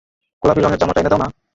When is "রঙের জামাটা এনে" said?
0.61-1.11